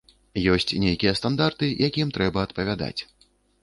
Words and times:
Ёсць 0.53 0.73
нейкія 0.85 1.13
стандарты, 1.21 1.71
якім 1.89 2.07
трэба 2.19 2.39
адпавядаць. 2.49 2.97